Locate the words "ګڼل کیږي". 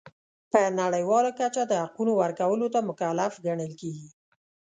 3.45-4.09